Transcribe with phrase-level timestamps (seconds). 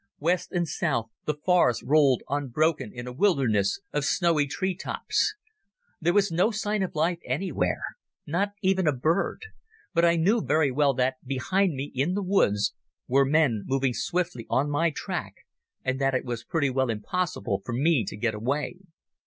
[0.19, 5.35] West and south the forest rolled unbroken in a wilderness of snowy tree tops.
[5.99, 7.83] There was no sign of life anywhere,
[8.25, 9.43] not even a bird,
[9.93, 12.73] but I knew very well that behind me in the woods
[13.07, 15.35] were men moving swiftly on my track,
[15.83, 18.77] and that it was pretty well impossible for me to get away.